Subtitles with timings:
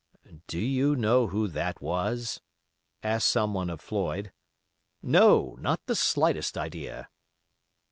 [0.47, 2.41] "Do you know who that was?"
[3.03, 4.31] asked someone of Floyd.
[5.03, 7.07] "No, not the slightest idea."